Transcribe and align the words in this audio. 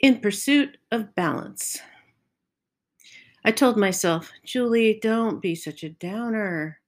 in 0.00 0.20
pursuit 0.20 0.76
of 0.92 1.14
balance. 1.14 1.80
I 3.44 3.50
told 3.50 3.76
myself, 3.76 4.30
Julie, 4.44 4.98
don't 5.00 5.40
be 5.40 5.54
such 5.54 5.82
a 5.82 5.90
downer. 5.90 6.80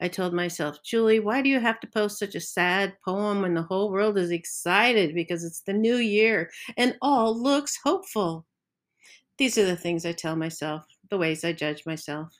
I 0.00 0.08
told 0.08 0.32
myself, 0.32 0.82
Julie, 0.82 1.20
why 1.20 1.42
do 1.42 1.50
you 1.50 1.60
have 1.60 1.78
to 1.80 1.86
post 1.86 2.18
such 2.18 2.34
a 2.34 2.40
sad 2.40 2.96
poem 3.04 3.42
when 3.42 3.54
the 3.54 3.62
whole 3.62 3.90
world 3.92 4.16
is 4.16 4.30
excited 4.30 5.14
because 5.14 5.44
it's 5.44 5.60
the 5.60 5.74
new 5.74 5.96
year 5.96 6.50
and 6.76 6.96
all 7.02 7.38
looks 7.40 7.78
hopeful? 7.84 8.46
These 9.36 9.58
are 9.58 9.66
the 9.66 9.76
things 9.76 10.06
I 10.06 10.12
tell 10.12 10.36
myself, 10.36 10.84
the 11.10 11.18
ways 11.18 11.44
I 11.44 11.52
judge 11.52 11.84
myself. 11.86 12.34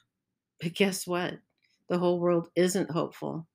But 0.59 0.73
guess 0.73 1.05
what? 1.05 1.39
The 1.87 1.97
whole 1.97 2.19
world 2.19 2.49
isn't 2.55 2.89
hopeful. 2.89 3.47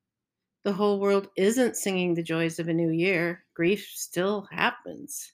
The 0.65 0.73
whole 0.73 0.99
world 0.99 1.29
isn't 1.37 1.77
singing 1.77 2.15
the 2.15 2.23
joys 2.23 2.59
of 2.59 2.69
a 2.69 2.75
new 2.75 2.91
year. 2.91 3.45
Grief 3.55 3.89
still 3.95 4.49
happens. 4.51 5.33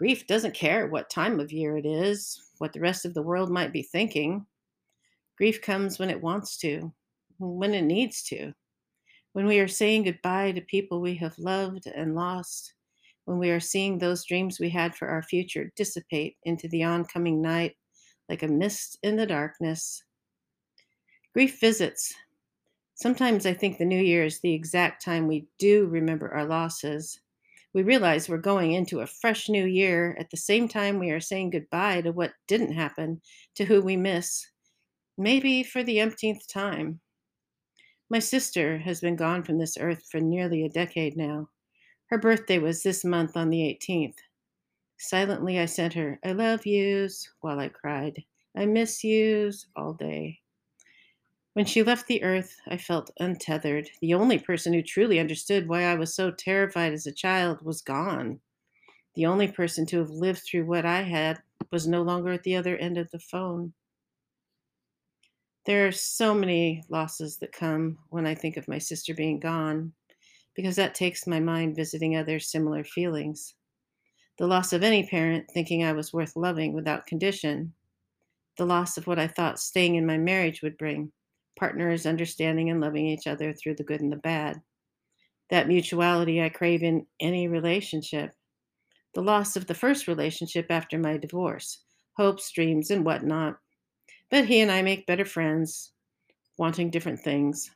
Grief 0.00 0.26
doesn't 0.26 0.54
care 0.54 0.86
what 0.86 1.10
time 1.10 1.38
of 1.40 1.52
year 1.52 1.76
it 1.76 1.84
is, 1.84 2.40
what 2.56 2.72
the 2.72 2.80
rest 2.80 3.04
of 3.04 3.12
the 3.12 3.20
world 3.20 3.50
might 3.50 3.70
be 3.70 3.82
thinking. 3.82 4.46
Grief 5.36 5.60
comes 5.60 5.98
when 5.98 6.08
it 6.08 6.22
wants 6.22 6.56
to, 6.56 6.90
when 7.38 7.74
it 7.74 7.82
needs 7.82 8.22
to. 8.22 8.54
When 9.34 9.44
we 9.44 9.58
are 9.58 9.68
saying 9.68 10.04
goodbye 10.04 10.52
to 10.52 10.62
people 10.62 11.02
we 11.02 11.16
have 11.16 11.38
loved 11.38 11.86
and 11.86 12.14
lost, 12.14 12.72
when 13.26 13.38
we 13.38 13.50
are 13.50 13.60
seeing 13.60 13.98
those 13.98 14.24
dreams 14.24 14.58
we 14.58 14.70
had 14.70 14.94
for 14.94 15.06
our 15.06 15.22
future 15.22 15.70
dissipate 15.76 16.38
into 16.44 16.66
the 16.68 16.82
oncoming 16.82 17.42
night 17.42 17.76
like 18.30 18.42
a 18.42 18.48
mist 18.48 18.98
in 19.02 19.16
the 19.16 19.26
darkness. 19.26 20.02
Grief 21.34 21.60
visits. 21.60 22.14
Sometimes 22.94 23.44
I 23.44 23.52
think 23.52 23.76
the 23.76 23.84
new 23.84 24.00
year 24.00 24.24
is 24.24 24.40
the 24.40 24.54
exact 24.54 25.04
time 25.04 25.28
we 25.28 25.46
do 25.58 25.88
remember 25.88 26.32
our 26.32 26.46
losses 26.46 27.20
we 27.72 27.82
realize 27.82 28.28
we're 28.28 28.38
going 28.38 28.72
into 28.72 29.00
a 29.00 29.06
fresh 29.06 29.48
new 29.48 29.64
year 29.64 30.16
at 30.18 30.30
the 30.30 30.36
same 30.36 30.68
time 30.68 30.98
we 30.98 31.10
are 31.10 31.20
saying 31.20 31.50
goodbye 31.50 32.00
to 32.00 32.10
what 32.10 32.32
didn't 32.48 32.72
happen, 32.72 33.20
to 33.54 33.64
who 33.64 33.80
we 33.80 33.96
miss, 33.96 34.46
maybe 35.16 35.62
for 35.62 35.82
the 35.84 36.00
umpteenth 36.00 36.46
time. 36.48 37.00
My 38.08 38.18
sister 38.18 38.78
has 38.78 39.00
been 39.00 39.14
gone 39.14 39.44
from 39.44 39.58
this 39.58 39.76
earth 39.78 40.04
for 40.10 40.18
nearly 40.18 40.64
a 40.64 40.68
decade 40.68 41.16
now. 41.16 41.48
Her 42.06 42.18
birthday 42.18 42.58
was 42.58 42.82
this 42.82 43.04
month 43.04 43.36
on 43.36 43.50
the 43.50 43.60
18th. 43.60 44.16
Silently, 44.98 45.60
I 45.60 45.66
sent 45.66 45.94
her, 45.94 46.18
I 46.24 46.32
love 46.32 46.66
yous, 46.66 47.30
while 47.40 47.60
I 47.60 47.68
cried. 47.68 48.24
I 48.56 48.66
miss 48.66 49.04
yous 49.04 49.66
all 49.76 49.94
day. 49.94 50.40
When 51.52 51.64
she 51.64 51.82
left 51.82 52.06
the 52.06 52.22
earth, 52.22 52.56
I 52.68 52.76
felt 52.76 53.10
untethered. 53.18 53.90
The 54.00 54.14
only 54.14 54.38
person 54.38 54.72
who 54.72 54.82
truly 54.82 55.18
understood 55.18 55.66
why 55.66 55.82
I 55.82 55.96
was 55.96 56.14
so 56.14 56.30
terrified 56.30 56.92
as 56.92 57.06
a 57.06 57.12
child 57.12 57.60
was 57.62 57.82
gone. 57.82 58.40
The 59.16 59.26
only 59.26 59.48
person 59.48 59.84
to 59.86 59.98
have 59.98 60.10
lived 60.10 60.42
through 60.42 60.66
what 60.66 60.86
I 60.86 61.02
had 61.02 61.42
was 61.72 61.88
no 61.88 62.02
longer 62.02 62.30
at 62.30 62.44
the 62.44 62.54
other 62.54 62.76
end 62.76 62.98
of 62.98 63.10
the 63.10 63.18
phone. 63.18 63.72
There 65.66 65.88
are 65.88 65.92
so 65.92 66.34
many 66.34 66.84
losses 66.88 67.38
that 67.38 67.52
come 67.52 67.98
when 68.10 68.26
I 68.26 68.34
think 68.34 68.56
of 68.56 68.68
my 68.68 68.78
sister 68.78 69.12
being 69.12 69.40
gone, 69.40 69.92
because 70.54 70.76
that 70.76 70.94
takes 70.94 71.26
my 71.26 71.40
mind 71.40 71.74
visiting 71.74 72.16
other 72.16 72.38
similar 72.38 72.84
feelings. 72.84 73.54
The 74.38 74.46
loss 74.46 74.72
of 74.72 74.84
any 74.84 75.06
parent 75.06 75.50
thinking 75.50 75.82
I 75.82 75.92
was 75.92 76.12
worth 76.12 76.36
loving 76.36 76.72
without 76.74 77.06
condition, 77.06 77.74
the 78.56 78.66
loss 78.66 78.96
of 78.96 79.06
what 79.06 79.18
I 79.18 79.26
thought 79.26 79.58
staying 79.58 79.96
in 79.96 80.06
my 80.06 80.16
marriage 80.16 80.62
would 80.62 80.78
bring 80.78 81.12
partners 81.60 82.06
understanding 82.06 82.70
and 82.70 82.80
loving 82.80 83.06
each 83.06 83.26
other 83.26 83.52
through 83.52 83.74
the 83.74 83.84
good 83.84 84.00
and 84.00 84.10
the 84.10 84.16
bad. 84.16 84.60
That 85.50 85.68
mutuality 85.68 86.42
I 86.42 86.48
crave 86.48 86.82
in 86.82 87.06
any 87.20 87.46
relationship. 87.48 88.32
The 89.14 89.22
loss 89.22 89.56
of 89.56 89.66
the 89.66 89.74
first 89.74 90.08
relationship 90.08 90.66
after 90.70 90.98
my 90.98 91.18
divorce, 91.18 91.84
hopes, 92.16 92.50
dreams, 92.50 92.90
and 92.90 93.04
whatnot. 93.04 93.58
But 94.30 94.46
he 94.46 94.60
and 94.60 94.72
I 94.72 94.80
make 94.80 95.06
better 95.06 95.24
friends, 95.26 95.92
wanting 96.56 96.90
different 96.90 97.20
things. 97.20 97.70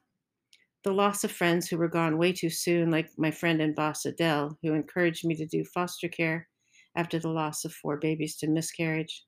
The 0.84 0.92
loss 0.92 1.24
of 1.24 1.32
friends 1.32 1.68
who 1.68 1.76
were 1.76 1.88
gone 1.88 2.18
way 2.18 2.32
too 2.32 2.50
soon, 2.50 2.90
like 2.90 3.10
my 3.18 3.30
friend 3.30 3.60
and 3.60 3.74
boss 3.74 4.06
Adele, 4.06 4.58
who 4.62 4.72
encouraged 4.72 5.26
me 5.26 5.34
to 5.36 5.46
do 5.46 5.64
foster 5.64 6.08
care 6.08 6.48
after 6.96 7.18
the 7.18 7.28
loss 7.28 7.64
of 7.64 7.72
four 7.72 7.96
babies 7.98 8.36
to 8.36 8.46
miscarriage. 8.46 9.24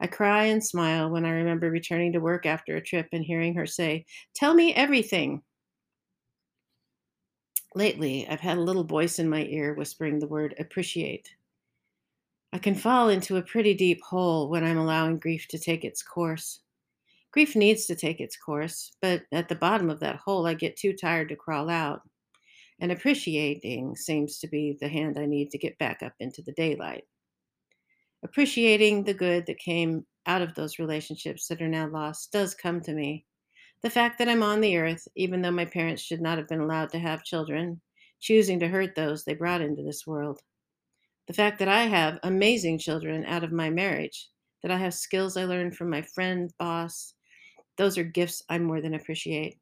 I 0.00 0.06
cry 0.06 0.44
and 0.44 0.64
smile 0.64 1.10
when 1.10 1.24
I 1.24 1.30
remember 1.30 1.70
returning 1.70 2.12
to 2.12 2.20
work 2.20 2.46
after 2.46 2.76
a 2.76 2.82
trip 2.82 3.08
and 3.12 3.24
hearing 3.24 3.54
her 3.54 3.66
say, 3.66 4.06
Tell 4.34 4.54
me 4.54 4.74
everything. 4.74 5.42
Lately, 7.74 8.26
I've 8.26 8.40
had 8.40 8.56
a 8.56 8.62
little 8.62 8.84
voice 8.84 9.18
in 9.18 9.28
my 9.28 9.44
ear 9.44 9.74
whispering 9.74 10.20
the 10.20 10.26
word 10.26 10.54
appreciate. 10.58 11.34
I 12.52 12.58
can 12.58 12.74
fall 12.74 13.08
into 13.08 13.36
a 13.36 13.42
pretty 13.42 13.74
deep 13.74 14.00
hole 14.02 14.48
when 14.48 14.64
I'm 14.64 14.78
allowing 14.78 15.18
grief 15.18 15.48
to 15.48 15.58
take 15.58 15.84
its 15.84 16.02
course. 16.02 16.60
Grief 17.32 17.56
needs 17.56 17.86
to 17.86 17.96
take 17.96 18.20
its 18.20 18.36
course, 18.36 18.92
but 19.02 19.24
at 19.32 19.48
the 19.48 19.54
bottom 19.54 19.90
of 19.90 20.00
that 20.00 20.16
hole, 20.16 20.46
I 20.46 20.54
get 20.54 20.76
too 20.76 20.94
tired 20.94 21.30
to 21.30 21.36
crawl 21.36 21.70
out. 21.70 22.02
And 22.80 22.92
appreciating 22.92 23.96
seems 23.96 24.38
to 24.40 24.48
be 24.48 24.76
the 24.80 24.88
hand 24.88 25.18
I 25.18 25.26
need 25.26 25.50
to 25.52 25.58
get 25.58 25.78
back 25.78 26.02
up 26.02 26.14
into 26.20 26.42
the 26.42 26.52
daylight 26.52 27.06
appreciating 28.22 29.04
the 29.04 29.14
good 29.14 29.46
that 29.46 29.58
came 29.58 30.06
out 30.26 30.42
of 30.42 30.54
those 30.54 30.78
relationships 30.78 31.48
that 31.48 31.60
are 31.60 31.68
now 31.68 31.88
lost 31.88 32.32
does 32.32 32.54
come 32.54 32.80
to 32.82 32.92
me. 32.92 33.26
The 33.82 33.90
fact 33.90 34.18
that 34.18 34.28
I'm 34.28 34.42
on 34.42 34.60
the 34.60 34.76
earth, 34.76 35.08
even 35.16 35.42
though 35.42 35.50
my 35.50 35.64
parents 35.64 36.02
should 36.02 36.20
not 36.20 36.38
have 36.38 36.48
been 36.48 36.60
allowed 36.60 36.90
to 36.90 36.98
have 36.98 37.24
children, 37.24 37.80
choosing 38.20 38.60
to 38.60 38.68
hurt 38.68 38.94
those 38.94 39.24
they 39.24 39.34
brought 39.34 39.60
into 39.60 39.82
this 39.82 40.06
world. 40.06 40.40
The 41.26 41.34
fact 41.34 41.58
that 41.58 41.68
I 41.68 41.82
have 41.82 42.20
amazing 42.22 42.78
children 42.78 43.24
out 43.24 43.44
of 43.44 43.52
my 43.52 43.70
marriage, 43.70 44.28
that 44.62 44.70
I 44.70 44.76
have 44.78 44.94
skills 44.94 45.36
I 45.36 45.44
learned 45.44 45.76
from 45.76 45.90
my 45.90 46.02
friend, 46.02 46.52
boss, 46.58 47.14
those 47.76 47.98
are 47.98 48.04
gifts 48.04 48.42
I 48.48 48.58
more 48.58 48.80
than 48.80 48.94
appreciate. 48.94 49.58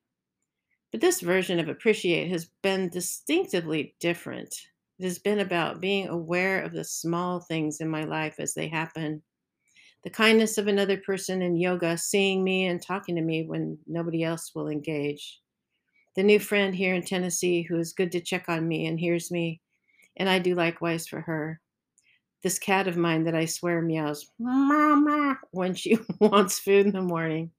But 0.93 1.01
this 1.01 1.21
version 1.21 1.59
of 1.61 1.69
appreciate 1.69 2.31
has 2.31 2.51
been 2.63 2.89
distinctively 2.89 3.95
different. 4.01 4.55
It 5.01 5.05
has 5.05 5.19
been 5.19 5.41
about 5.41 5.81
being 5.81 6.09
aware 6.09 6.61
of 6.61 6.75
the 6.75 6.85
small 6.85 7.41
things 7.41 7.81
in 7.81 7.89
my 7.89 8.05
life 8.05 8.35
as 8.39 8.53
they 8.53 8.69
happen. 8.69 9.23
The 10.05 10.11
kindness 10.11 10.59
of 10.59 10.67
another 10.67 10.99
person 10.99 11.41
in 11.41 11.57
yoga, 11.57 11.97
seeing 11.97 12.45
me 12.45 12.67
and 12.67 12.83
talking 12.83 13.17
to 13.17 13.23
me 13.23 13.47
when 13.47 13.79
nobody 13.87 14.23
else 14.23 14.53
will 14.55 14.69
engage. 14.69 15.41
The 16.17 16.23
new 16.23 16.39
friend 16.39 16.75
here 16.75 16.95
in 16.95 17.03
Tennessee 17.03 17.63
who 17.63 17.79
is 17.79 17.95
good 17.95 18.13
to 18.13 18.21
check 18.21 18.45
on 18.51 18.69
me 18.69 18.85
and 18.89 19.01
hears 19.01 19.31
me, 19.31 19.63
and 20.19 20.29
I 20.29 20.39
do 20.39 20.55
likewise 20.55 21.09
for 21.09 21.23
her. 21.23 21.63
This 22.43 22.59
cat 22.59 22.87
of 22.87 22.99
mine 22.99 23.25
that 23.25 23.35
I 23.35 23.47
swear 23.47 23.81
meows 23.81 24.31
Mama 24.39 25.39
when 25.53 25.75
she 25.75 25.97
wants 26.21 26.59
food 26.59 26.85
in 26.85 26.93
the 26.93 27.01
morning. 27.01 27.53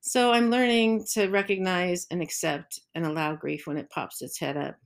So 0.00 0.30
I'm 0.30 0.48
learning 0.48 1.06
to 1.14 1.26
recognize 1.26 2.06
and 2.08 2.22
accept 2.22 2.78
and 2.94 3.04
allow 3.04 3.34
grief 3.34 3.66
when 3.66 3.78
it 3.78 3.90
pops 3.90 4.22
its 4.22 4.38
head 4.38 4.56
up. 4.56 4.76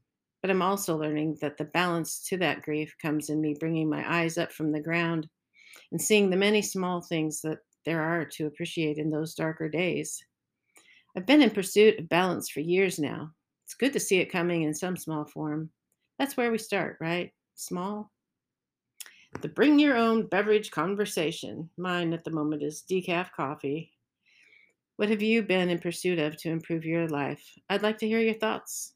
But 0.45 0.51
I'm 0.51 0.61
also 0.61 0.99
learning 0.99 1.39
that 1.41 1.57
the 1.57 1.65
balance 1.65 2.21
to 2.29 2.37
that 2.37 2.61
grief 2.61 2.95
comes 3.01 3.31
in 3.31 3.41
me 3.41 3.57
bringing 3.59 3.89
my 3.89 4.05
eyes 4.07 4.37
up 4.37 4.53
from 4.53 4.73
the 4.73 4.79
ground 4.79 5.27
and 5.91 5.99
seeing 5.99 6.29
the 6.29 6.37
many 6.37 6.61
small 6.61 7.01
things 7.01 7.41
that 7.41 7.61
there 7.87 8.03
are 8.03 8.27
to 8.27 8.47
appreciate 8.47 8.99
in 8.99 9.09
those 9.09 9.35
darker 9.35 9.71
days. 9.71 10.23
I've 11.17 11.25
been 11.25 11.41
in 11.41 11.49
pursuit 11.49 11.99
of 11.99 12.11
balance 12.11 12.51
for 12.51 12.61
years 12.61 12.99
now. 12.99 13.31
It's 13.65 13.73
good 13.73 13.95
to 13.95 13.99
see 14.01 14.19
it 14.19 14.31
coming 14.31 14.65
in 14.65 14.75
some 14.75 14.99
small 14.99 15.25
form. 15.25 15.71
That's 16.19 16.37
where 16.37 16.51
we 16.51 16.59
start, 16.59 16.99
right? 17.01 17.33
Small. 17.55 18.13
The 19.41 19.49
bring 19.49 19.79
your 19.79 19.97
own 19.97 20.27
beverage 20.27 20.71
conversation. 20.71 21.71
Mine 21.79 22.13
at 22.13 22.23
the 22.23 22.31
moment 22.31 22.63
is 22.63 22.85
decaf 22.87 23.33
coffee. 23.33 23.93
What 24.97 25.09
have 25.09 25.23
you 25.23 25.43
been 25.43 25.71
in 25.71 25.79
pursuit 25.79 26.19
of 26.19 26.37
to 26.43 26.51
improve 26.51 26.85
your 26.85 27.09
life? 27.09 27.43
I'd 27.71 27.83
like 27.83 27.97
to 28.01 28.07
hear 28.07 28.21
your 28.21 28.35
thoughts. 28.35 28.94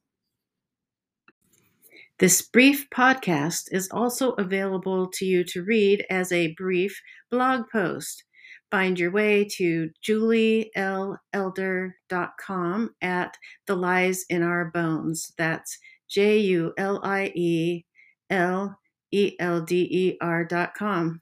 This 2.19 2.43
brief 2.43 2.91
podcast 2.91 3.69
is 3.70 3.88
also 3.93 4.32
available 4.32 5.09
to 5.15 5.25
you 5.25 5.44
to 5.44 5.62
read 5.62 6.05
as 6.11 6.32
a 6.32 6.53
brief 6.55 7.00
blog 7.31 7.70
post. 7.70 8.25
Find 8.73 8.99
your 8.99 9.12
way 9.12 9.47
to 9.56 9.91
julielelder.com 10.05 12.91
at 13.00 13.37
The 13.69 13.76
Lies 13.76 14.25
in 14.29 14.43
Our 14.43 14.65
Bones. 14.65 15.32
That's 15.38 15.79
J 16.11 16.38
U 16.38 16.73
L 16.76 16.99
I 17.05 17.31
E 17.37 17.85
L 18.29 18.81
E 19.12 19.37
L 19.38 19.61
D 19.61 19.88
E 19.88 20.19
R.com. 20.20 21.20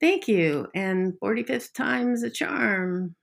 Thank 0.00 0.26
you, 0.26 0.66
and 0.74 1.12
45th 1.22 1.72
time's 1.72 2.24
a 2.24 2.30
charm. 2.30 3.14